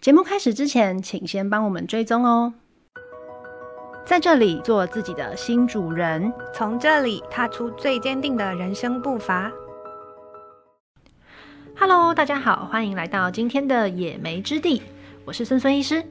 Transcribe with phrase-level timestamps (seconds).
[0.00, 2.54] 节目开始之前，请先帮我们追踪哦。
[4.06, 9.52] 在这里做自己的新主人，从这里踏出最坚定的人生步伐。
[11.78, 14.80] Hello，大家好，欢迎来到今天的野莓之地，
[15.26, 16.02] 我是孙孙医师。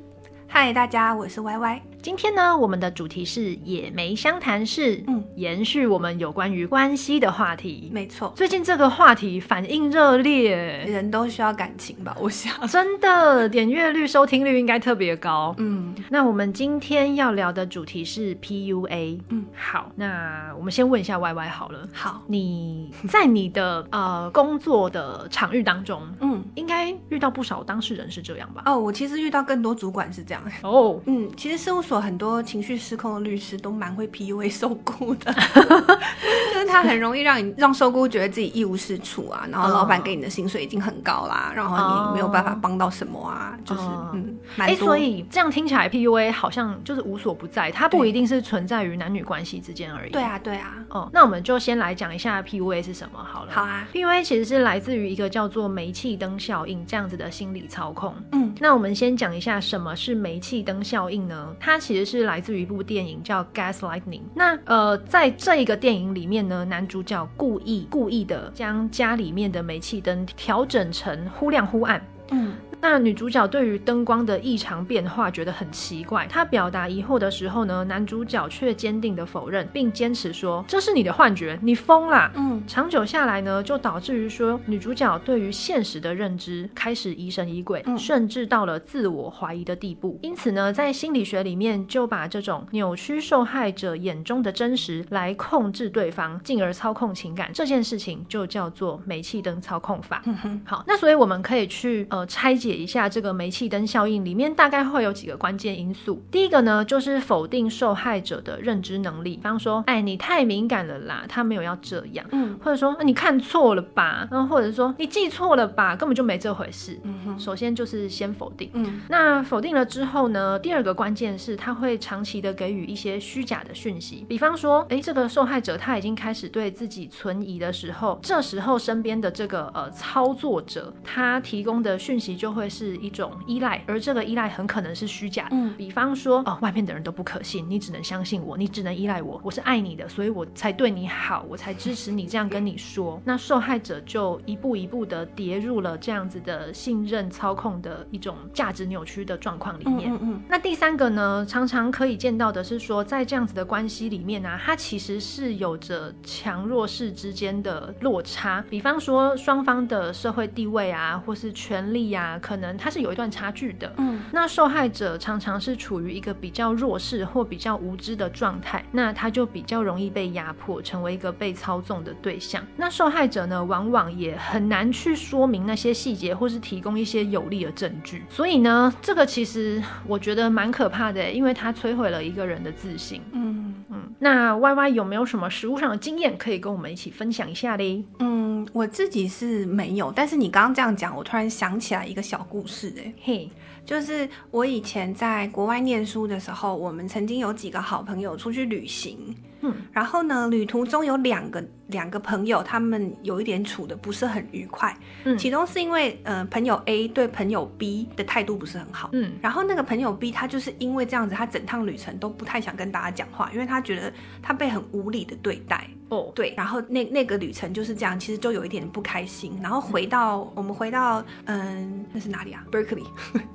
[0.47, 1.81] 嗨，大家，我是 Y Y。
[2.01, 7.89] 今天呢，我们的主题是野莓相谈室，嗯，延续我们有关于关系的话题。
[7.93, 10.55] 没错，最近这个话题反应热烈，
[10.87, 12.15] 人都需要感情吧？
[12.17, 15.53] 我想， 真的，点阅率、收听率应该特别高。
[15.57, 19.19] 嗯，那我们今天要聊的主题是 PUA。
[19.27, 21.85] 嗯，好，那我们先问一下 Y Y 好了。
[21.91, 28.63] 好，你在你的呃工作的场域当中，嗯，应该遇到不少当事人是这样吧？
[28.65, 30.41] 哦，我其实遇到更多主管是这样。
[30.63, 31.88] 哦，嗯，其实事务所。
[31.89, 35.33] 所很多情绪失控的律师都蛮会 PUA 受雇的，
[36.53, 43.81] 就是他很容易让你让受雇觉得自己一无是处啊，然后老板给你的薪水已经很高啦，然后你没有办法帮到什么啊，就是
[44.13, 50.11] 嗯，哎，所以这样听起来 PUA 好像就是无所不在，它不一定是存在于男女关系之间而已。
[50.11, 50.75] 对啊，对啊。
[50.89, 53.51] 哦，那我们就先来讲一下 PUA 是什么好了。
[53.51, 58.13] 好啊，PUA 其实是来自于一个叫做煤气灯效应这样子的心理操控。
[58.31, 61.55] 嗯，那我们先讲一下什么是煤气灯效应呢？
[61.59, 64.19] 它其实是来自于一部电影叫《Gas Lightning》。
[64.35, 72.01] 那呃，在这一个电影里面呢，男主角故意故意的将家里面的煤气灯调整成忽亮忽暗。
[72.31, 72.53] 嗯。
[72.81, 82.31] 那女主角对于灯光的异常变化觉得很奇怪，她表达疑惑的时候呢，男主角却坚定的否认，并坚持说这是你的幻觉，你疯啦。
[82.35, 90.17] 嗯，长久下来呢，就导致于说女主角对于现实的认知开始疑神疑鬼，嗯，甚至到了自我怀疑的地步。
[90.21, 100.21] 因此呢，在心理学里面就把这种扭曲受害者眼中的真实来控制对方，进而操控情感，这件事情就叫做煤气灯操控法。
[100.25, 102.68] 嗯哼，好，那所以我们可以去呃拆解。
[102.69, 106.21] 解一下这个煤气灯效应里面大概会有几个关键因素。
[106.29, 116.99] 第一个呢，就是否定受害者的认知能力，比方说，哎，你太敏感了啦，他没有要这样，嗯，或者说你看错了吧，然后或者说你记错了吧，根本就没这回事。
[117.03, 132.58] 嗯哼，首先就是先否定，嗯，那否定了之后呢，第二个关键是他会长期的给予一些虚假的讯息，比方说，哎，这个受害者他已经开始对自己存疑的时候，这时候身边的这个呃操作者他提供的讯息就会。
[132.59, 135.49] 会是一种依赖，而这个依赖很可能是虚假的。
[135.51, 143.21] 嗯，比方说，哦，外面的人都不可信，你只能相信我，你只能依赖我，我是爱你的，所以我才对你好，我才支持你这样跟你说。
[143.23, 150.11] 那受害者就一步一步的跌入了这样子的信任操控的一种价值扭曲的状况里面。
[150.11, 150.41] 嗯嗯，嗯。
[150.49, 158.63] 那第三个呢，常常可以见到的是说，在这样子的关系里面呢、啊，它其实是有着强弱势之间的落差。
[158.69, 162.37] 比方说，双方的社会地位啊，或是权力啊。
[162.49, 172.65] 可能他是有一段差距的，嗯，那受害者常常是处于一个比较弱势或比较无知的状态，那他就比较容易被压迫，成为一个被操纵的对象。
[172.75, 178.23] 那受害者呢，往往也很难去说明那些细节，或是提供一些有力的证据。
[178.31, 183.21] 所以呢，这个其实我觉得蛮可怕的，因为它摧毁了一个人的自信。
[183.33, 188.03] 嗯嗯，那 Y Y 有没有什么食物上的经验可以跟我们一起分享一下嘞？
[188.17, 192.39] 嗯，我自己是没有，但是你刚刚这样讲，我突然想起来一个小。
[192.49, 193.49] 故事哎，嘿，
[193.89, 215.89] 就是我以前在国外念书的时候，我们曾经有几个好朋友出去旅行，嗯，然后呢，旅途中有两个两个朋友，他们有一点处的不是很愉快，嗯，其中是因为呃，朋友 A 对朋友 B 的态度不是很好，嗯，然后那个朋友 B 他就是因为这样子，他整趟旅程都不太想跟大家讲话，因为他觉得他被很无理的对待。
[216.09, 219.55] 哦、oh.，对，然后那那个旅程就是这样，其实就有一点不开心。
[219.61, 223.05] 然后回到、嗯、我们回到嗯，那是哪里啊？Berkeley，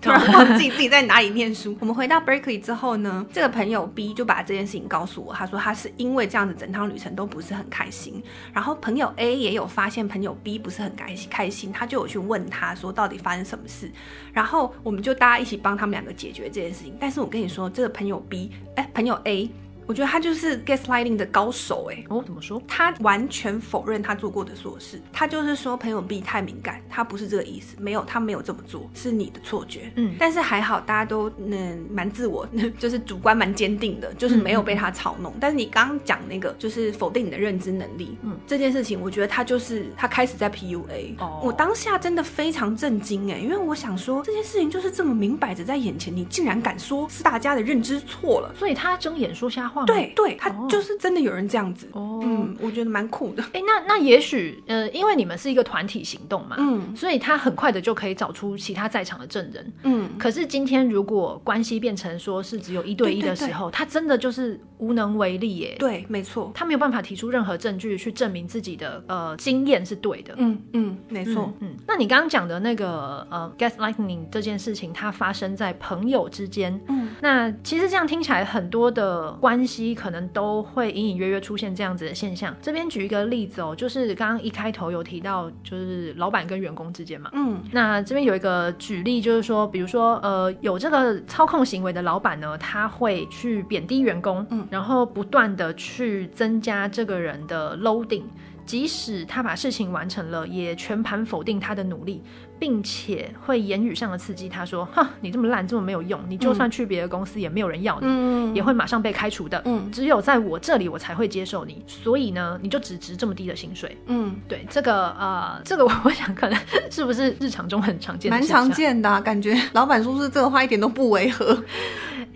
[0.01, 1.77] 突然 忘记自己在哪里念书。
[1.81, 8.23] 我们回到 Berkeley 之后呢，这个朋友 B 就把这件事情告诉我，他说他是因为这样子整趟旅程都不是很开心。
[8.53, 13.91] 然后朋友 A 也有发现朋友 B 不是很开心，开心，他就有去问他说到底发生什么事。
[14.33, 16.97] 然后我们就大家一起帮他们两个解决这件事情。
[17.01, 19.51] 但是我跟你说，这个朋友 B，哎，朋友 A。
[19.87, 22.63] 我觉得他就是 gaslighting 的高手哎、欸、哦，怎么说？
[22.67, 29.93] 他完全否认他做过的所有事，他就是说朋友 B 太敏感，他不是这个意思，没有，他没有这么做，是你的错觉。
[29.97, 32.47] 嗯，但是还好，大家都嗯蛮自我，
[32.79, 35.33] 就是主观蛮坚定的，就是没有被他操弄。
[35.33, 41.17] 嗯、但是你刚刚讲那个就是否定你的认知能力，嗯，这件事情我觉得他就是他开始在 PUA。
[41.19, 51.89] 哦，我当下真的非常震惊哎、欸，因为我想说这件事情就是这么明摆着在眼前，你竟然敢说是大家的认知错了，所以他睁眼说瞎对对，他就是真的有人这样子。
[51.93, 53.43] 哦，嗯，我觉得蛮酷的。
[53.53, 59.73] 哎，那那也许呃，因为你们是一个团体行动嘛，嗯，所以他很快的就可以找出其他在场的证人。
[59.83, 65.77] 嗯，可是今天如果关系变成说是只有一对一的时候，他真的就是无能为力耶。
[65.79, 70.35] 对，没错，他没有办法提出任何证据去证明自己的呃经验是对的。
[70.37, 71.53] 嗯嗯，没错。
[71.61, 76.79] 嗯，那你刚刚讲的那个呃，gaslighting 这件事情，它发生在朋友之间。
[76.89, 82.55] 嗯，那其实这样听起来，很多的关系可能都会隐隐约约出现这样子的现象。
[82.61, 87.31] 这边举一个例子哦，就是刚刚一开头有提到，就是老板跟员工之间嘛。
[87.33, 98.25] 嗯，那这边有一个举例，就是说，比如说呃，有这个操控行为的老板呢，他会去贬低员工，嗯，然后不断的去增加这个人的 loading。
[98.67, 102.23] 即使他把事情完成了，也全盘否定他的努力，
[102.65, 109.61] 并且会言语上的刺激他说：“哈，你这么烂，这么没有用，你就算去别的公司也没有人要你，嗯、也会马上被开除的。
[109.67, 116.59] 嗯，只有在我这里我才会接受你，所以呢，你就只值这么低的薪水。”嗯，对，这个呃， 这个我想可能
[116.91, 121.63] 是不是日常中很常见的，蛮常见的、啊，感觉老板说是这个话一点都不违和。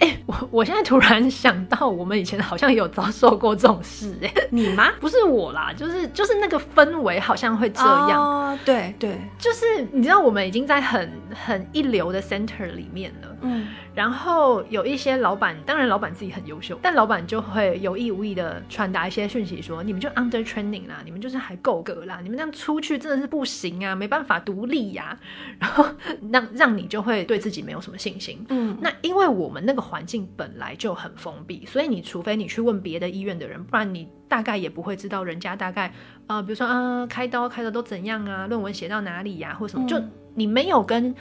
[0.01, 4.27] 哎、欸，我我现在突然想到，我们以前好像也有遭受过这种事、欸。
[4.29, 4.91] 哎，你吗？
[5.01, 8.23] 不是我啦，就是就是那个氛围好像会这样。
[8.23, 13.37] 哦，对对，就是你知道，我们已经在很很一流的 center 里面了。
[13.43, 13.69] 嗯。
[13.95, 25.85] 然后有一些老板，当然老板自己很优秀，但老板就会有意无意的传达一些讯息说，说你们就 under training 啦，你们就是还够格啦，你们这样出去真的是不行啊，没办法独立呀、啊，然后
[26.31, 28.45] 让让你就会对自己没有什么信心。
[28.51, 35.93] 嗯，那因为我们那个环境本来就很封闭，所以你除非你去问别的医院的人，不然你大概也不会知道人家大概
[36.27, 40.01] 呃，比如说啊，开刀开的都怎样啊，论文写到哪里呀、啊，或什么，嗯、就
[40.35, 41.15] 你没有跟。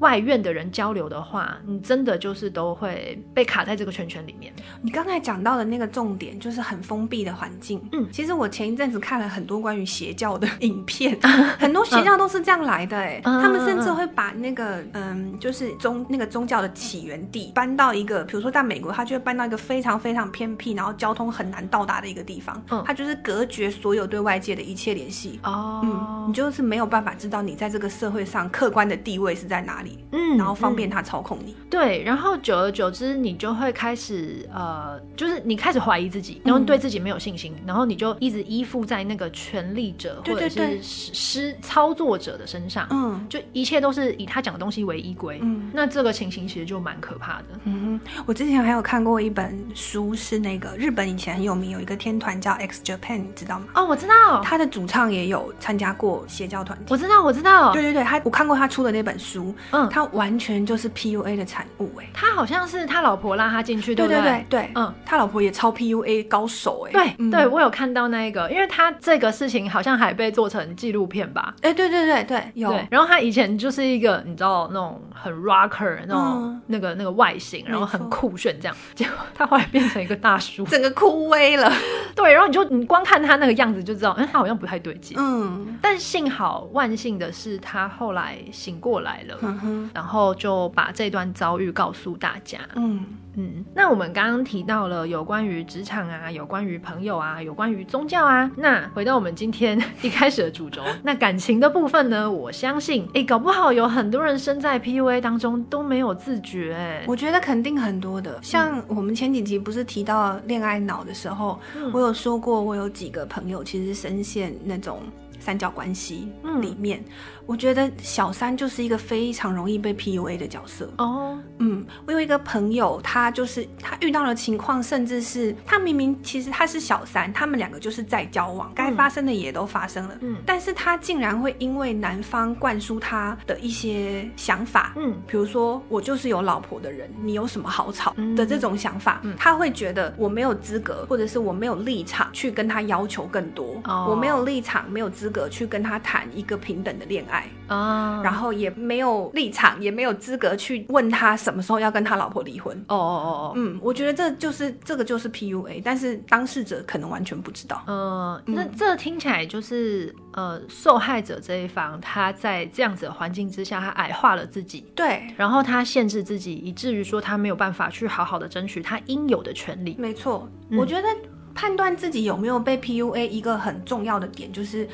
[0.00, 4.52] 外院的人交流的话，你真的就是都会被卡在这个圈圈里面。
[4.82, 7.80] 你刚才讲到的那个重点就是很封闭的环境。
[7.92, 11.18] 嗯，其实我前一阵子看了很多关于邪教的影片，
[11.58, 22.60] 很多邪教都是这样来的哎，他们甚至会把那个嗯，就是宗那个宗教的起源地搬到一个，比如说在美国，他就会搬到一个非常非常偏僻，然后交通很难到达的一个地方。
[22.70, 25.38] 嗯，他就是隔绝所有对外界的一切联系。
[25.42, 29.89] 哦，嗯，你就是没有办法知道你在这个社会上客观的地位是在哪里。
[30.12, 31.52] 嗯，然后方便他操控你。
[31.52, 42.86] 嗯、对，然后久而久之，你就会开始呃，就是你开始怀疑自己，然后对自己没有信心，嗯、然后你就一直依附在那个权力者或者是施操作者的身上。
[42.90, 45.38] 嗯，就一切都是以他讲的东西为依归。
[45.42, 47.44] 嗯，那这个情形其实就蛮可怕的。
[47.64, 53.66] 嗯哼，我之前还有看过一本书，是那个日本以前很有名有一个天团叫 X Japan，你知道吗？
[53.74, 56.86] 哦，我知道，他的主唱也有参加过邪教团体。
[56.88, 57.72] 我知道，我知道。
[57.72, 59.54] 对对对，他我看过他出的那本书。
[59.70, 59.79] 嗯。
[59.88, 64.20] 他完全就是 PUA 的产物哎，他好像是他老婆拉他进去，对不对？
[64.20, 71.54] 对对对，嗯，他老婆也超 PUA 高手哎，对、嗯、对，我有看到那个，因为他这个事情好像还被做成纪录片吧？
[71.62, 72.86] 哎，对对对对，有对。
[72.90, 81.72] 然后他以前就是一个你知道那种很 rocker 那种、嗯、那个那个外形，然后很酷炫这样， 结果他后来变成一个大叔， 整个枯萎了。
[82.14, 85.16] 对，然后你就你光看他那个样子就知道，哎，他好像不太对劲。
[85.18, 89.36] 嗯，但幸好万幸的是，他后来醒过来了。
[89.42, 89.90] 嗯哼。
[89.94, 92.58] 然后就把这段遭遇告诉大家。
[92.74, 93.04] 嗯
[93.36, 98.50] 嗯，那我们刚刚提到了有关于职场啊，有关于朋友啊，有关于宗教啊。
[98.56, 102.28] 那回到我们今天一开始的主轴，那感情的部分呢？
[102.28, 106.74] 我相信，哎，搞不好有很多人身在 PUA 当中都没有自觉。
[106.74, 108.36] 哎，我觉得肯定很多的。
[108.42, 114.98] 像我们前几集不是提到恋爱脑的时候，嗯、我有说过，我有几个朋友其实深陷那种
[115.40, 116.30] 三角关系
[116.60, 117.00] 里面。
[117.00, 117.12] 嗯
[117.50, 121.04] 我觉得小三就是一个非常容易被 PUA 的角色哦。
[121.04, 121.38] Oh.
[121.58, 130.16] 嗯，我有一个朋友，他就是他遇到的情况，甚至是他明明其实他是小三，他们两个就是在交往，该发生的也都发生了。
[130.20, 144.10] 嗯，但是他竟然会因为男方灌输他的一些想法，嗯，比如说我就是有老婆的人，你有什么好吵的这种想法，嗯，他会觉得我没有资格，或者是我没有立场去跟他要求更多，oh.
[144.10, 147.46] 我没有立场，没有资格去跟他谈一个平等的恋爱。
[147.68, 152.76] 啊，uh, 然后也没有立场，也没有资格去问他什么时候要跟他老婆离婚。
[152.88, 157.84] 哦哦哦哦，嗯，我觉得这就是这个就是 PUA，但是当事者可能完全不知道。
[157.86, 169.94] 呃，那这听起来就是呃，受害者这一方他在这样子的环境之下，他矮化了自己，对，然后他限制自己，以至于说他没有办法去好好的争取他应有的权利。
[169.96, 171.06] 没错，嗯，我觉得
[171.54, 174.88] 判断自己有没有被 PUA 一个很重要的点就是。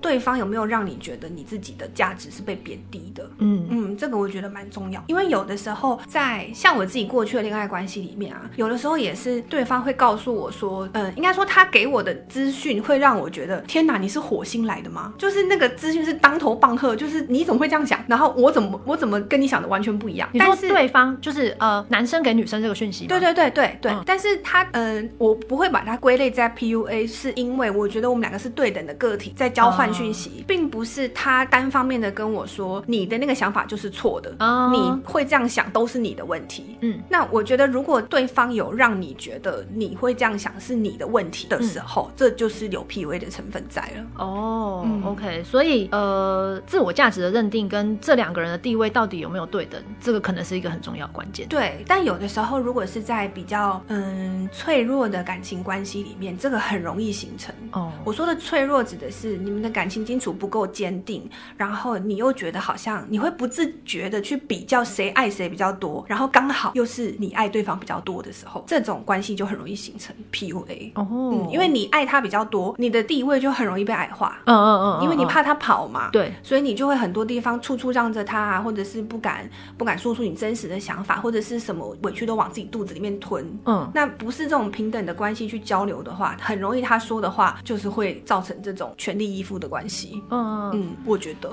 [0.00, 3.28] 对方有没有让你觉得你自己的价值是被贬低的？
[3.38, 15.12] 嗯嗯，这个我觉得蛮重要，因为有的时候在像我自己过去的恋爱关系里面啊，有的时候也是对方会告诉我说，嗯，应该说他给我的资讯会让我觉得，天哪，你是火星来的吗？
[15.18, 17.98] 就是那个资讯是当头棒喝，就是你怎么会这样想？
[18.06, 20.28] 然后我怎么我怎么跟你想的完全不一样？
[20.38, 36.76] 但是对方就是呃，男生给女生这个讯息，对对对对对，嗯、但是他嗯、呃，我不会把它归类在 PUA，是因为我觉得我们两个是对等的个体在交换讯息，嗯、并不是他单方面的跟我说你的那个想法就是错的，嗯、你会这样想都是你的问题。
[36.80, 44.24] 嗯，那我觉得如果对方有让你觉得你会这样想是你的问题的时候，嗯、这就是有 PUA 的成分在了。
[44.24, 51.46] 哦、嗯、OK，所以呃，自我价值的认定跟这两个人的地位到底有没有对等，这个可能是一个很重要的关键。
[51.48, 57.54] 对，但有的时候如果是在比较嗯脆弱的感情关系里面，这个很容易形成。
[57.72, 70.92] 哦，我说的脆弱指的是你们的感情基础不够坚定，然后你又觉得好像你会不自觉的去比较谁爱谁比较多，然后刚好又是你爱对方比较多的时候，这种关系就很容易形成 PUA。
[70.94, 74.38] 哦，嗯，因为你爱他比较多，你的地位就很容易被矮化。
[74.44, 76.10] 嗯嗯嗯，因为你怕他跑嘛。
[76.10, 83.44] 对，所以你就会很多地方处处让着他啊，或者是不敢不敢说出你真实的想法，或者是什么委屈都往自己肚子里面吞。
[83.64, 90.22] 嗯，那不是这种平等的关系去交流的话，很容易他说的话就是会造成这种权力依附的关系。
[90.30, 91.50] 嗯嗯，我觉得。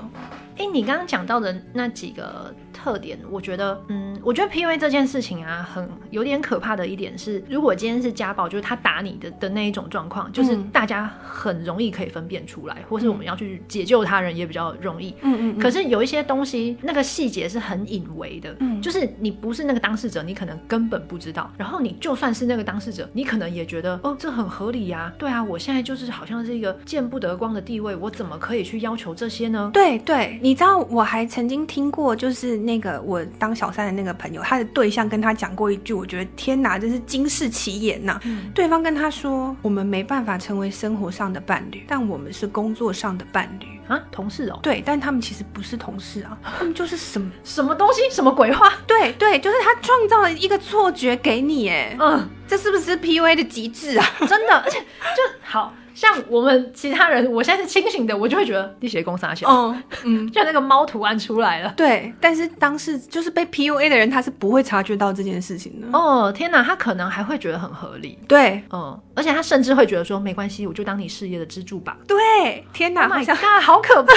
[0.58, 15.14] 哎，你刚刚讲到的那几个特点，我觉得，嗯，我觉得 PUA 这件事情啊，很有点可怕的一点是，如果今天是家暴，就是他打你的的那一种状况，就是大家很容易可以分辨出来，或是我们要去解救他人也比较容易。
[15.22, 15.58] 嗯嗯。
[15.60, 21.48] 可是有一些东西，那个细节是很隐微的，嗯，就是你不是那个当事者，你可能根本不知道。
[21.56, 29.70] 然后你就算是那个当事者，你可能也觉得，哦，这很合理呀，对啊，我现在就是好像是一个见不得光的地位，我怎么可以去要求这些呢？
[29.72, 30.40] 对对。
[30.47, 38.20] 你知道我还曾经听过，就是那个我当小三的那个朋友，他的对象跟他讲过一句，我觉得天哪，真是惊世奇言呐！
[38.24, 48.72] 嗯、对方跟他说：“我们没办法成为生活上的伴侣，但我们是工作上的伴侣啊，同事哦。”对，但他们其实不是同事啊，他们就是什么什么东西，什么鬼话？
[48.86, 54.06] 对对，就是他创造了一个错觉给你，哎，嗯，这是不是 PUA 的极致啊？
[54.26, 55.74] 真的，而且就好。
[55.98, 61.74] 像我们其他人，我现在是清醒的，我就会觉得地血公杀小，嗯嗯， 就那个猫图案出来了。
[61.76, 65.98] 对，但是当时就是被 PUA 的人，他是不会察觉到这件事情的。
[65.98, 68.16] 哦，天哪，他可能还会觉得很合理。
[68.28, 71.96] 对，嗯，而且他甚至会觉得说，没关系，我就当你事业的支柱吧。
[72.06, 74.14] 对，天哪，Oh my God，好可怕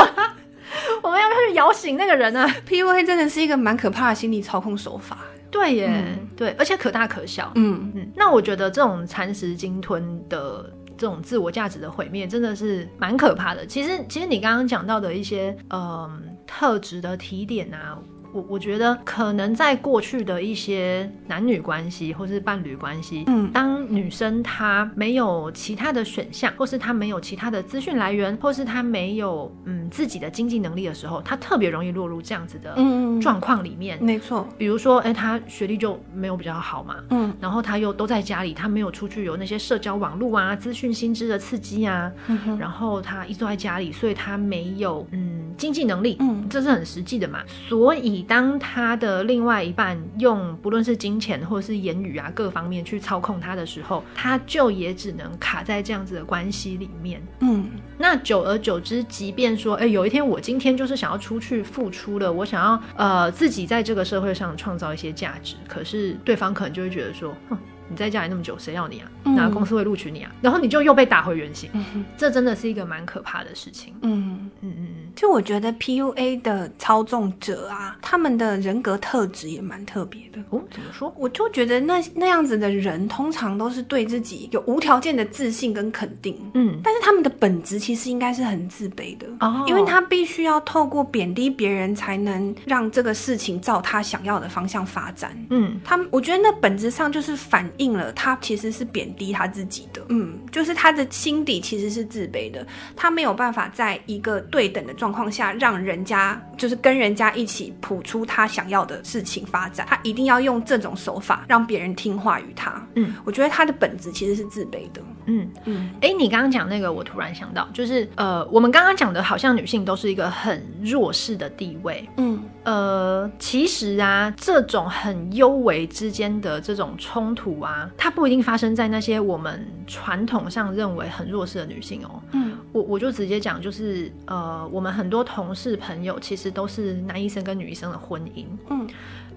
[0.00, 0.10] 哦！
[1.00, 5.18] 我们要不要去摇醒那个人啊？PUA 真的是一个蛮可怕的心理操控手法。
[5.48, 7.52] 对耶，嗯、对，而且可大可小。
[7.54, 10.68] 嗯嗯，那我觉得这种蚕食鲸吞的。
[11.00, 13.64] 这种自我价值的毁灭真的是蛮可怕的。
[13.64, 17.98] 其实，其实你刚刚讲到的一些嗯特质的提点啊。
[18.32, 32.76] 我我觉得可能在过去的一些男女关系或是伴侣关系，嗯，当女生她没有其他的选项，或是她没有其他的资讯来源，或是她没有嗯自己的经济能力的时候，她特别容易落入这样子的
[33.20, 33.98] 状况里面。
[34.02, 42.10] 没错，比如说，哎，她学历就没有比较好嘛，嗯，然后她又都在家里，她没有出去有那些社交网络啊、资讯新知的刺激啊，
[42.58, 48.19] 然后她一坐在家里，所以她没有嗯经济能力，嗯，这是很实际的嘛，所以。
[48.22, 57.22] 当他的另外一半用不论是金钱或者是言语啊各方面去操控他的时候，他就也只能卡在这样子的关系里面。
[57.40, 67.58] 嗯，那久而久之，即便说，哎，有一天我今天就是想要出去付出了，我想要呃自己在这个社会上创造一些价值，可是对方可能就会觉得说，哼。
[67.90, 69.10] 你在家里那么久，谁要你啊？
[69.36, 70.30] 哪个公司会录取你啊？
[70.32, 73.92] 嗯、然后你就又被打回原形，嗯、这真的是一个蛮可怕的事情。
[74.02, 80.40] 嗯嗯嗯，就我觉得 PUA 的操纵者啊，他们的人格特质也蛮特别的。
[80.50, 81.12] 哦，怎么说？
[81.18, 86.38] 我就觉得那那样子的人，通常都是对自己有无条件的自信跟肯定。
[86.54, 89.26] 嗯，但是他们的本质其实应该是很自卑的。
[89.40, 95.36] 哦，因为他必须要透过贬低别人，才能让这个事情照他想要的方向发展。
[95.50, 97.68] 嗯，他们我觉得那本质上就是反。
[97.80, 115.48] 应了，他其实是贬低他自己的，嗯，就是他的心底其实是自卑的，他没有办法在一个对等的状况下，让人家就是跟人家一起谱出他想要的事情发展，他一定要用这种手法让别人听话于他，嗯，我觉得他的本质其实是自卑的，嗯。
[115.64, 127.90] 嗯，哎、欸，你刚刚讲那个，我突然想到，就是呃，我们刚刚讲的好像女性都是一个很弱势的地位，嗯，呃，其实啊，这种很优微之间的这种冲突啊。
[127.96, 132.22] 它不一定发生在那些我们传统上认为很弱势的女性哦。
[132.32, 138.44] 嗯，我我就直接讲，就是呃，我们很多同事朋友其实都是男医生跟女医生的婚姻。
[138.68, 138.88] 嗯，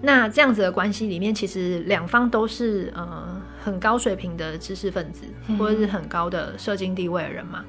[0.02, 5.24] 那这样子的关系里面，其实两方都是呃很高水平的知识分子，
[5.58, 7.64] 或者是很高的社经地位的人嘛。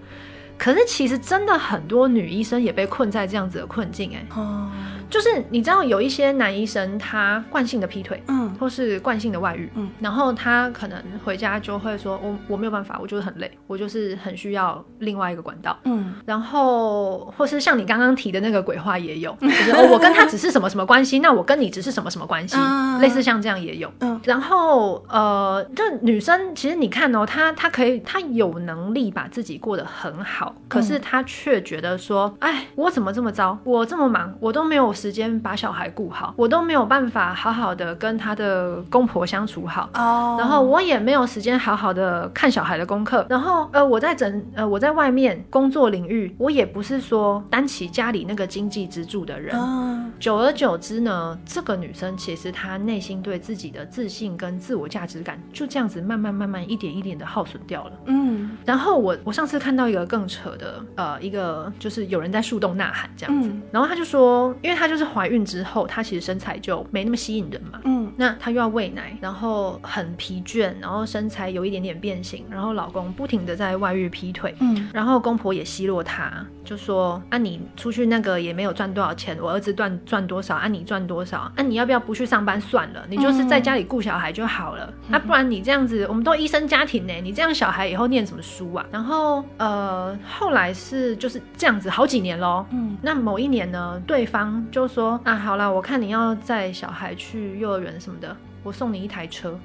[0.58, 4.28] 可是其实真的很多女医生也被困在这样子的困境，欸，哎。
[4.42, 4.72] 哦。
[5.16, 34.94] 就是你知道有一些男医生，他惯性的劈腿，嗯，或是惯性的外遇，嗯，然后他可能回家就会说，我我没有办法，我就是很累，我就是很需要另外一个管道，嗯，然后或是像你刚刚提的那个鬼话也有， 就是哦，我跟他只是什么什么关系，那我跟你只是什么什么关系，嗯，类似像这样也有，嗯，然后呃，就女生其实你看哦，她她可以，她有能力把自己过得很好，可是她却觉得说，哎，我怎么这么糟，我这么忙，我都没有。
[35.06, 40.42] 时间把小孩顾好，我都没有办法好好的跟他的公婆相处好，oh.
[40.42, 49.96] 然后我也没有时间好好的看小孩的功课，然后呃我在整呃我在外面工作领域，我也不是说担起家里那个经济支柱的人，oh.
[50.20, 64.85] 久而久之呢，这个女生其实她内心对自己的自信跟自我价值感就这样子慢慢慢慢一点一点的耗损掉了，嗯，然后我我上次看到一个更扯的，呃一个就是有人在树洞呐喊这样子，嗯、然后他就说，因为他。
[64.86, 67.80] 她就是怀孕之后，她其实身材就没那么吸引人嘛。
[67.86, 76.32] 嗯，那她又要喂奶，然后很疲倦，然后身材有一点点变形，然后老公不停的在外遇劈腿，嗯，然后公婆也奚落她，
[76.64, 88.86] 就说啊，你出去那个也没有赚多少钱，我儿子赚赚多少啊，你赚多少啊，你要不要不去上班算了，你就是在家里顾小孩就好了，嗯、啊，不然你这样子，我们都医生家庭呢，你这样小孩以后念什么书啊？
[88.92, 94.64] 然后呃，后来是就是这样子好几年喽，嗯，那某一年呢，对方。
[94.76, 98.36] 就说啊，好了，我看你要载小孩去幼儿园什么的。
[98.62, 99.58] 我送你一台车，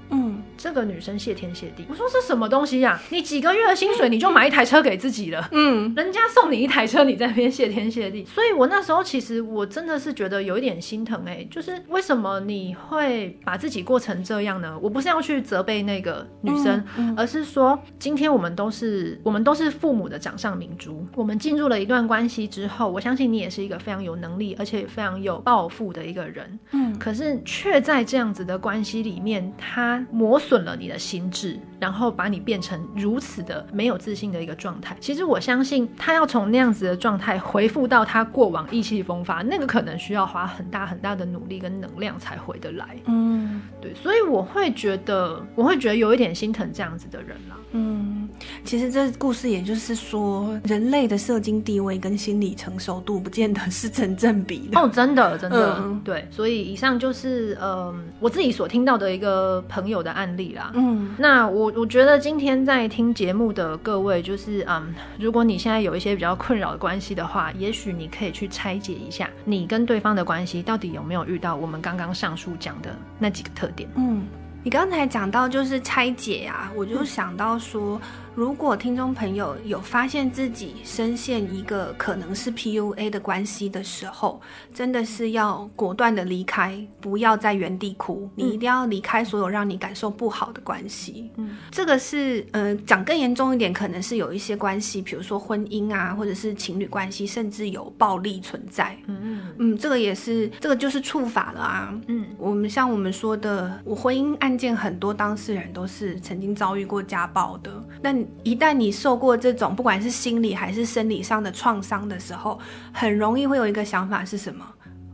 [0.63, 1.87] 这个女生谢天谢地。
[1.89, 3.03] 我说这什么东西呀、啊？
[3.09, 8.23] 你几个月的薪水你就买一台车给自己了，嗯，人家送你一台车，你在那边谢天谢地。
[8.27, 14.79] 所以我那时候其实我真的是觉得有一点心疼哎、欸，就是为什么你会把自己过成这样呢？
[14.83, 21.07] 我不是要去责备那个女生，嗯嗯、而是说今天我们都是我们都是父母的掌上明珠。
[21.17, 28.91] 我们进入了一段关系之后，我相信你也是一个非常有能力而且非常有抱负的一个人，嗯，可是却在这样子的关系。
[28.91, 34.97] 里面，他磨损了你的心智，然后把你变成如此的没有自信的一个状态。
[35.01, 42.97] 其实我相信，他要从那样子的状态回复到他过往意气风发，那个可能需要花很大很大的努力跟能量才回得来。
[43.07, 47.57] 嗯，对，所以我会觉得，我会觉得有一点心疼这样子的人啦。
[47.73, 48.29] 嗯，
[48.65, 54.81] 其实这故事也就是说，人类的社经地位跟心理成熟度不见得是成正比的。
[54.81, 56.27] 哦，真的，真的，嗯、对。
[56.31, 60.73] 所以以上就是呃，我自己所听到的一个朋友的案例啦。
[60.75, 73.89] 嗯，那我我觉得今天在听节目的各位，就是嗯，如果你现在有一些比较困扰的关系的话，也许你可以去拆解一下，你跟对方的关系到底有没有遇到我们刚刚上述讲的那几个特点。
[73.97, 74.27] 嗯，
[74.63, 78.01] 你刚才讲到就是拆解啊，我就想到说。
[78.41, 84.41] 如果听众朋友有发现自己深陷一个可能是 PUA 的关系的时候，
[84.73, 88.31] 真的是要果断的离开，不要在原地哭。
[88.35, 91.31] 你一定要离开所有让你感受不好的关系。
[91.37, 98.97] 嗯，这个是，呃，讲更严重一点，可能是有一些关系，比如说婚姻啊，或者是情侣关系，甚至有暴力存在。
[99.07, 101.95] 嗯嗯嗯，这个也是，这个就是触法了啊。
[102.07, 108.17] 嗯，我们像我们说的，我婚姻案件很多当事人都是曾经遭遇过家暴的，那。
[108.43, 112.59] 一旦你受过这种不管是心理还是生理上的创伤的时候，
[112.93, 114.65] 很容易会有一个想法是什么？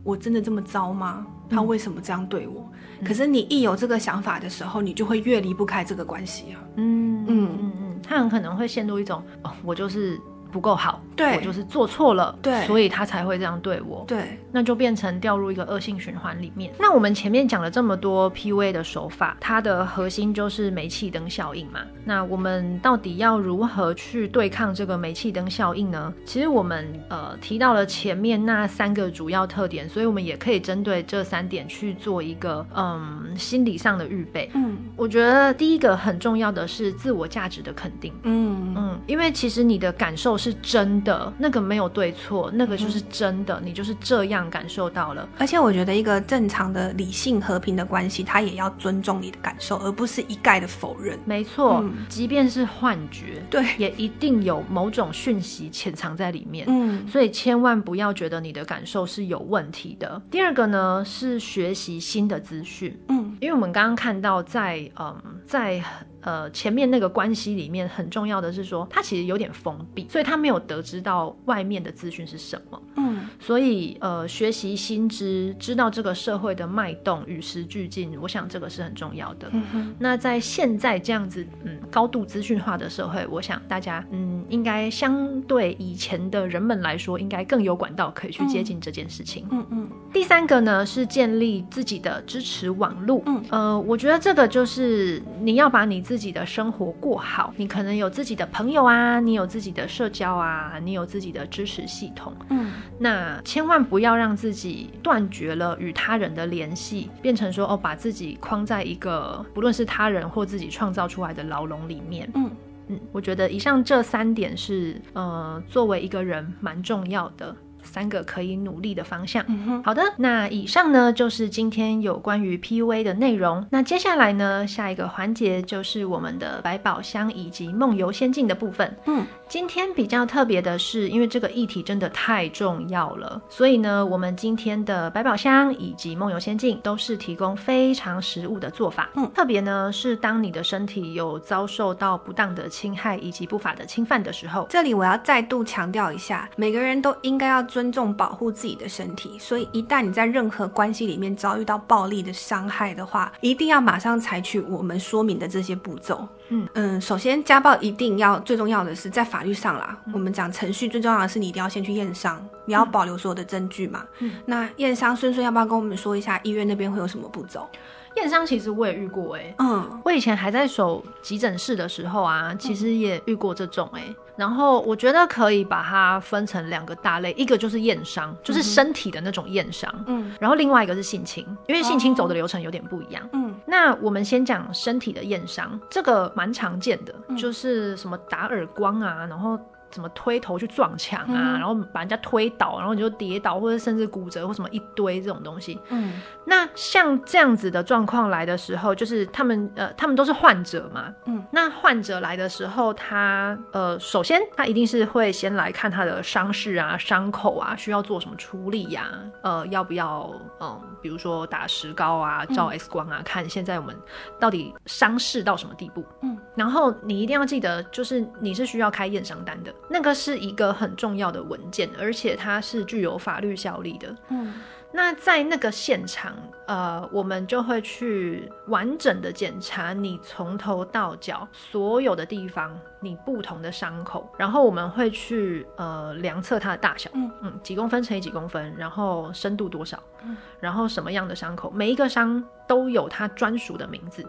[0.03, 1.25] 我真的这么糟吗？
[1.49, 2.69] 他为什么这样对我？
[2.99, 6.63] 嗯、可是你一有这个想法的时候，你就会越离不开这个关系啊。
[6.75, 10.19] 嗯嗯嗯嗯，他很可能会陷入一种哦，我就是。
[10.51, 16.73] 不够好，对，我就是做错了，对，所以他才会这样对我，对，那就变成掉入一个恶性循环里面。
[16.79, 21.81] 那我们前面讲了这么多 PUA 的手法，它的核心就是煤气灯效应嘛。
[22.03, 26.11] 那我们到底要如何去对抗这个煤气灯效应呢？
[26.25, 34.49] 其实我们呃提到了前面那三个主要特点，所以我们也可以针对这三点去做一个嗯心理上的预备。
[34.55, 38.11] 嗯，我觉得第一个很重要的是自我价值的肯定。
[38.23, 40.46] 嗯嗯，因为其实你的感受是。
[40.47, 45.27] 是真的，那个没有对错，那个就是真的，嗯、你就是这样感受到了。
[45.37, 51.19] 而且我觉得一个正常的、理性、和平的关系，他也要尊重你的感受，而不是一概的否认。
[51.25, 56.65] 没错，嗯、即便是幻觉，对，也一定有某种讯息潜藏在里面。
[56.69, 60.21] 嗯，所以千万不要觉得你的感受是有问题的。
[60.31, 62.97] 第二个呢，是学习新的资讯。
[63.09, 65.83] 嗯，因为我们刚刚看到在，嗯，在。
[66.27, 72.81] 呃前面那个关系里面很重要的是说，他其实有点封闭，所以他没有得知到外面的资讯是什么。
[72.97, 79.47] 嗯，所以呃学习新知，知道这个社会的脉动，与时俱进，我想这个是很重要的。
[79.53, 79.95] 嗯哼。
[79.97, 89.45] 那在现在这样子嗯高度资讯化的社会，我想大家嗯应该相对以前的人们来说，应该更有管道可以去接近这件事情。
[89.51, 89.89] 嗯嗯。
[90.11, 93.21] 第三个呢是建立自己的支持网络。
[93.27, 102.33] 嗯呃，我觉得这个就是你要把你自己的生活过好，你可能有自己的朋友啊，你有自己的社交啊，你有自己的支持系统。
[102.49, 112.29] 嗯，那千万不要让自己断绝了与他人的联系，变成说哦，把自己框在一个不论是他人或自己创造出来的牢笼里面。
[112.33, 112.49] 嗯
[112.89, 117.55] 嗯，我觉得以上这三点是呃，作为一个人蛮重要的。
[117.83, 119.43] 三个可以努力的方向。
[119.47, 123.65] 嗯哼，好的，那以上呢就是今天有关于 PUA 的内容。
[123.71, 128.95] 那接下来呢，下一个环节就是我们的百宝箱以及梦游仙境的部分。
[129.05, 139.09] 嗯，今天比较特别的是，因为这个议题真的太重要了，所以呢，我们今天的百宝箱以及梦游仙境都是提供非常实物的做法。
[139.15, 147.67] 嗯，特别呢是当你的身体有遭受到不当的侵害以及不法的侵犯的时候，这里我要再度强调一下，每个人都应该要。
[147.67, 156.25] 尊重保护自己的身体，所以一旦你在任何关系里面遭遇到暴力的伤害的话，一定要马上采取我们说明的这些步骤。
[156.49, 164.05] 嗯嗯，首先家暴一定要最重要的是在法律上啦，嗯、我们讲程序最重要的是你一定要先去验伤，你要保留所有的证据嘛。
[164.19, 167.67] 嗯，那验伤顺顺要不要跟我们说一下医院那边会有什么步骤？
[168.15, 174.15] 验伤其实我也遇过哎、欸，嗯，我以前还在守急诊室的时候啊，其实也遇过这种哎、欸。
[174.37, 189.59] 然后我觉得可以把它分成两个大类，一个就是验伤，就是身体的那种验伤，嗯，然后另外一个是性侵，因为性侵走的流程有点不一样，嗯，那我们先讲身体的验伤，这个蛮常见的，就是什么打耳光啊，然后。
[189.91, 195.79] 什么推头去撞墙啊，嗯、然后把人家推倒，然后你就跌倒，或者甚至骨折或什么一堆这种东西。
[195.89, 201.13] 嗯，那像这样子的状况来的时候，就是他们呃，他们都是患者嘛。
[201.25, 209.15] 嗯，那患者来的时候，他呃，首先他一定是会先来看他的伤势啊、伤口啊，需要做什么处理呀、啊？
[209.43, 213.95] 呃，要不要嗯、呃，比如说打石膏啊、照 X 光啊，嗯、看现在我们
[214.39, 216.03] 到底伤势到什么地步？
[216.21, 219.73] 嗯，然后你一定要记得，就是你是需要开验伤单的。
[219.87, 224.15] 那个是一个很重要的文件，而且它是具有法律效力的。
[224.29, 224.55] 嗯，
[224.91, 244.27] 那在那个现场，呃，我们就会去完整的检查你从头到脚所有的地方，你不同的伤口，然后我们会去呃量测它的大小，嗯嗯，几公分乘以几公分，然后深度多少，嗯，然后什么样的伤口，每一个伤都有它专属的名字。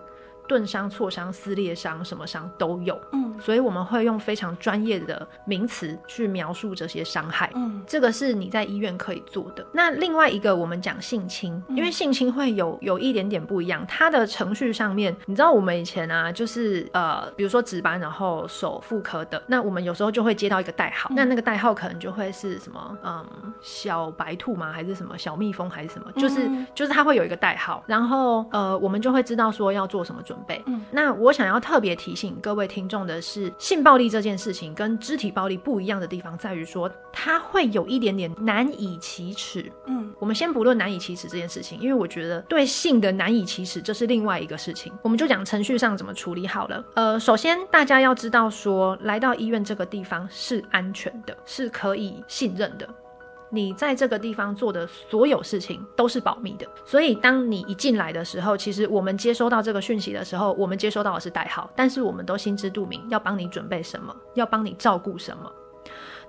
[0.48, 2.98] 钝伤、挫伤、撕裂伤，什么伤都有。
[3.12, 7.50] 嗯，所以我们会用非常专业的名词去描述这些伤害。
[7.54, 9.64] 嗯，这个是你在医院可以做的。
[9.72, 13.84] 那另外一个，我们讲性侵，因为性侵会有有一点点不一样。
[13.86, 23.24] 它的程序上面，你知道我们以前啊，就是呃，比如说值班，然后手妇科的，那我们有时候就会接到一个代号，那那个代号可能就会是什么，嗯，
[23.60, 24.72] 小白兔吗？
[24.72, 25.68] 还是什么小蜜蜂？
[25.68, 26.10] 还是什么？
[26.12, 30.37] 就是就是它会有一个代号，然后呃，我们就会知道说要做什么准。
[30.66, 39.70] 嗯，那我想要特别提醒各位听众的是，性暴力这件事情跟肢体暴力不一样的地方在于说，它会有一点点难以启齿。
[39.86, 44.92] 嗯，我们先不论难以启齿这件事情，因为我觉得对性的难以启齿这是另外一个事情。
[45.02, 46.84] 我们就讲程序上怎么处理好了。
[46.94, 52.88] 呃，首先大家要知道说，来到医院这个地方是安全的，是可以信任的。
[53.50, 65.50] 你在这个地方做的所有事情都是保密的，所以当你一进来的时候，其实我们接收到这个讯息的时候，我们接收到的是代号，但是我们都心知肚明，要帮你准备什么，要帮你照顾什么。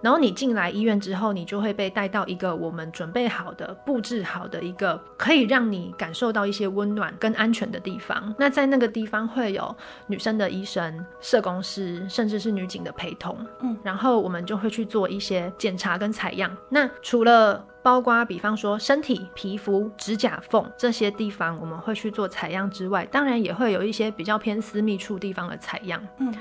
[0.01, 8.33] 然后你进来医院之后，你就会被带到一个我们准备好的、布置好的一个可以让你感受到一些温暖跟安全的地方。
[8.37, 9.75] 那在那个地方会有
[10.07, 13.37] 女生的医生、社工师，甚至是女警的陪同。
[13.61, 16.55] 嗯，然后我们就会去做一些检查跟采样。
[16.69, 26.01] 那除了包括比方说身体、皮肤、指甲缝这些地方，我们会去做采样之外，当然也会有一些比较偏私密处地方的采样。
[26.19, 26.33] 嗯。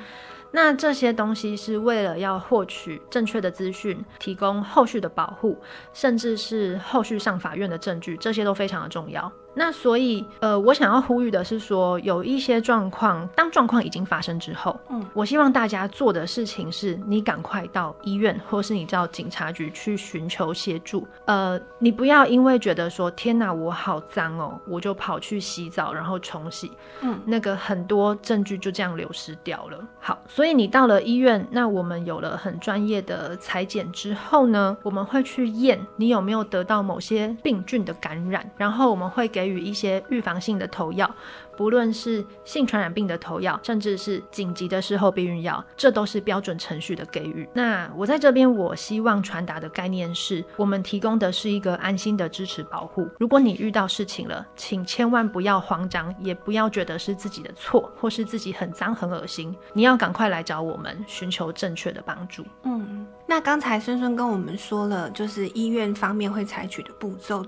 [0.51, 5.57] 那这些东西是为了要获取正确的资讯，提供后续的保护，
[5.93, 9.31] 甚至是后续上法院的证据，这些都非常的重要。
[9.55, 21.09] 那所以，呃，我想要呼吁的是说，有一些状况，当状况已经发生之后，嗯，我希望大家做的事情是，你赶快到医院，或是你到警察局去寻求协助。
[21.25, 29.85] 呃，你不要因为觉得说，天哪，我好脏哦，我就跑去洗澡，然后冲洗，嗯，那个很多证据就这样流失掉了。
[29.99, 39.48] 好，所以你到了医院，那我们有了很专业的裁剪之后呢，我们会去验你有没有得到某些病菌的感染，然后我们会给。
[39.49, 41.11] 与一些预防性的投药，
[41.57, 47.49] 不论是性传染病的投药，甚至是紧急的事后避孕药，这都是标准程序的给予。
[47.53, 53.09] 那我在这边，我希望传达的概念是，我们提供的是一个安心的支持保护。
[53.19, 62.45] 如果你遇到事情了，请千万不要慌张，也不要觉得是自己的错，或是自己很脏很恶心，你要赶快来找我们，寻求正确的帮助。
[62.65, 67.45] 嗯，那刚才孙孙跟我们说了，就是医院方面会采取的步骤。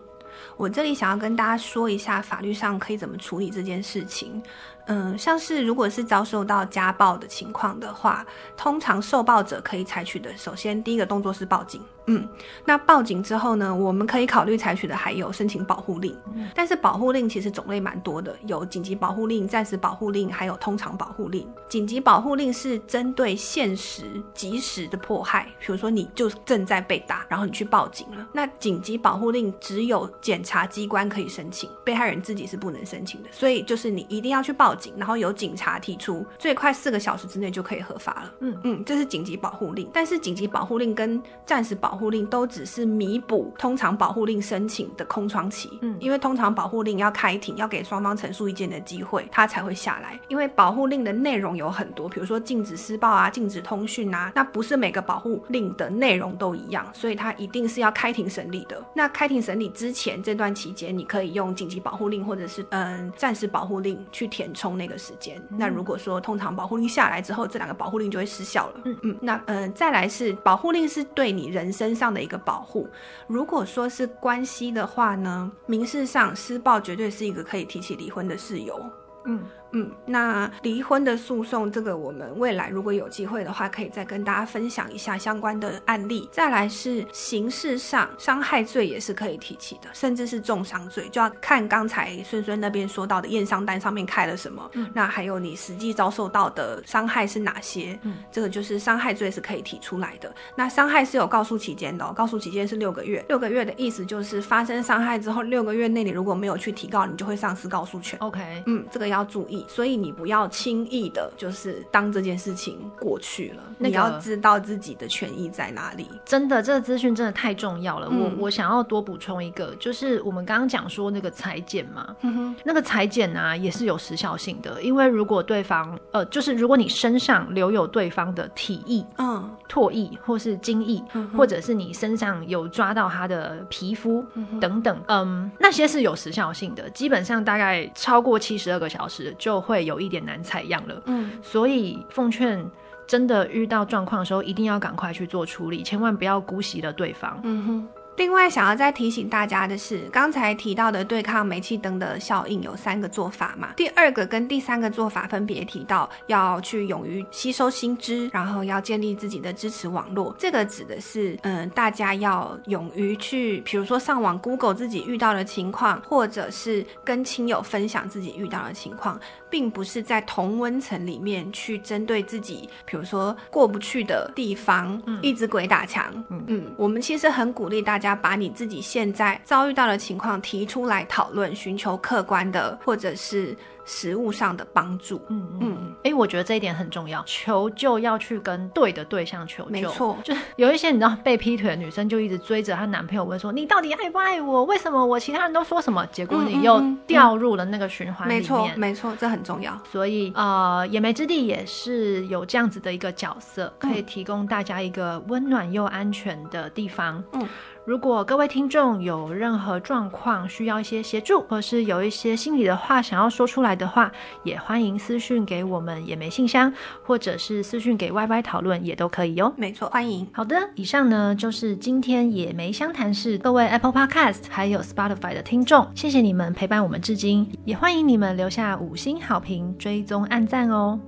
[0.56, 4.42] 我这里想要跟大家说一下，法律上可以怎么处理这件事情。
[4.90, 8.26] 嗯，像是如果是遭受到家暴的情况的话，
[8.56, 11.80] 通常受暴者可以采取的，首先第一个动作是报警。
[12.06, 12.28] 嗯，
[12.64, 16.16] 那报警之后呢，我们可以考虑采取的还有申请保护令。
[16.56, 21.46] 但是保护令其实种类蛮多的，有紧急保护令、暂时保护令，还有通常保护令。
[21.68, 24.02] 紧急保护令是针对现实、
[24.34, 28.26] 及时的迫害，比如说你就正在被打，然后你去报警了。
[28.32, 33.28] 那紧急保护令只有检察机关可以申请，被害人自己是不能申请的。
[33.30, 38.34] 所以就是你一定要去报警，然后由警察提出，最快四个小时之内就可以合法了。
[38.40, 39.88] 嗯嗯，这是紧急保护令。
[39.92, 50.18] 但是紧急保护令跟暂时保护令都只是弥补通常保护令申请的空窗期，嗯，因为通常保护令要开庭，要给双方陈述意见的机会，它才会下来。
[50.28, 58.82] 因为保护令的内容有很多，比如说禁止施暴啊，禁止通讯啊，那不是每个保护令的内容都一样，所以它一定是要开庭审理的。
[58.94, 65.36] 那开庭审理之前这段期间，你可以用紧急保护令或者是嗯暂时保护令去填充那个时间。
[65.50, 68.80] 嗯、那如果说通常保护令下来之后，这两个保护令就会失效了。
[68.84, 72.20] 嗯嗯，那嗯再来是保护令是对你人身上的。
[72.20, 72.86] 一个保护，
[73.26, 78.78] 如果说是关系的话呢，民事上施暴绝对是一个可以提起离婚的事由。
[79.24, 79.42] 嗯。
[79.72, 86.28] 嗯，那离婚的诉讼，这个我们未来如果有机会的话，可以再跟大家分享一下相关的案例。
[86.32, 94.68] 再来是刑事上伤害罪也是可以提起的，甚至是重伤罪，就要看刚才孙孙那边说到的验伤单上面开了什么。
[94.74, 97.98] 嗯，那还有你实际遭受到的伤害是哪些？
[98.02, 100.34] 嗯，这个就是伤害罪是可以提出来的。
[100.56, 103.24] 那伤害是有告诉期间的哦，告诉期间是六个月。
[103.28, 108.18] 六个月的意思就是发生伤害之后六个月内你如果没有去提告，你就会丧失告诉权。
[108.20, 109.59] OK，嗯，这个要注意。
[109.68, 116.08] 所以你不要轻易的，就是当这件事情过去了，那个、你要知道自己的权益在哪里。
[116.24, 118.08] 真的，这个资讯真的太重要了。
[118.10, 139.50] 嗯、我我想要多补充一个，就是我们刚刚讲说那个裁剪嘛，嗯、哼那个裁剪啊也是有时效性的，因为如果对方呃，就是如果你身上留有对方的体液、嗯，唾液或是精液，嗯、或者是你身上有抓到他的皮肤、嗯、等等，嗯，那些是有时效性的，基本上大概超过七十二个小时就。
[139.50, 142.64] 就会有一点难采样了，嗯，所以奉劝
[143.04, 147.88] 真的遇到状况的时候，一定要赶快去做处理，千万不要姑息了对方，嗯哼。
[148.20, 153.72] 另外，想要再提醒大家的是，刚才提到的对抗煤气灯的效应有三个做法嘛。
[153.78, 160.36] 第二个跟第三个做法分别提到要去勇于吸收新知，然后要建立自己的支持网络。
[160.38, 169.18] 这个指的是，嗯，大家要勇于去，比如说上网 Google 自己遇到的情况，或者是跟亲友分享自己遇到的情况，
[169.50, 176.12] 并不是在同温层里面去针对自己，比如说过不去的地方，嗯，一直鬼打墙。
[176.28, 178.10] 嗯嗯，我们其实很鼓励大家。
[178.22, 185.20] 把你自己现在遭遇到的情况提出来讨论，寻求客观的或者是实物上的帮助。
[185.28, 189.70] 嗯嗯，哎、欸，我觉得这一点很重要，求救要去跟对的对象求救。
[189.70, 194.64] 没错，就有一些你知道被劈腿的女生就一直追着她男朋友问说：“你到底爱不爱我？
[194.64, 198.40] 为什么我其他人都说什么？”结果你又掉入了那个循环里面。
[198.40, 199.76] 没错，没错，这很重要。
[199.90, 207.22] 所以呃，野莓之地也是有这样子的一个角色，可以提供大家一个温暖又安全的地方。
[207.32, 207.46] 嗯。
[207.86, 214.12] 如果各位听众有任何状况需要一些协助，或是有一些心里的话想要说出来的话，
[214.44, 219.52] 也欢迎私讯给我们野莓信箱，或者是私讯给 YY 讨论也都可以哟。
[219.56, 220.28] 没错，欢迎。
[220.30, 231.00] 好的，以上呢就是今天野莓相谈室各位 Apple Podcast 还有 Spotify 的听众，谢谢你们陪伴我们至今，也欢迎你们留下五星好评、追踪按赞哦。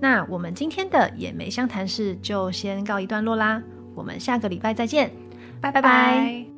[0.00, 3.60] 那我们今天的野莓相谈室就先告一段落啦，
[3.94, 5.25] 我们下个礼拜再见。
[5.60, 6.55] 拜拜。